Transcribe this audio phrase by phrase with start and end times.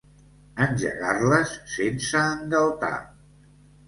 [0.65, 1.43] Engegar-les
[1.73, 2.93] sense engaltar.